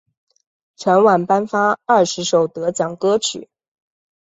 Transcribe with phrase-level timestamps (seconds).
[0.75, 3.47] 全晚颁发二十首得奖歌曲。